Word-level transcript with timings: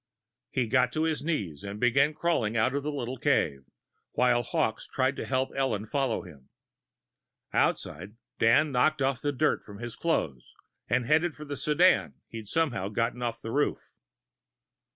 He 0.49 0.65
got 0.65 0.91
to 0.93 1.03
his 1.03 1.23
knees 1.23 1.63
and 1.63 1.79
began 1.79 2.15
crawling 2.15 2.57
out 2.57 2.73
of 2.73 2.81
the 2.81 2.91
little 2.91 3.17
cave, 3.19 3.65
while 4.13 4.41
Hawkes 4.41 4.87
tried 4.87 5.15
to 5.17 5.27
help 5.27 5.51
Ellen 5.55 5.85
follow 5.85 6.23
him. 6.23 6.49
Outside, 7.53 8.15
Dan 8.39 8.71
knocked 8.71 9.03
off 9.03 9.21
the 9.21 9.31
dirt 9.31 9.61
from 9.63 9.77
his 9.77 9.95
clothes 9.95 10.55
and 10.89 11.05
headed 11.05 11.35
for 11.35 11.45
the 11.45 11.55
sedan 11.55 12.15
he'd, 12.29 12.47
somehow 12.47 12.87
gotten 12.89 13.21
off 13.21 13.43
the 13.43 13.51
roof. 13.51 13.91